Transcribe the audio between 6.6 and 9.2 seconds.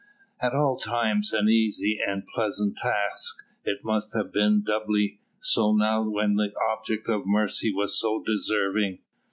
object of mercy was so deserving.